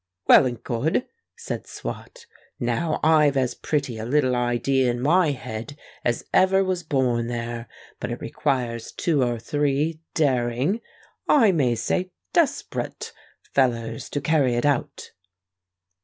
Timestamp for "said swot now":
1.37-2.99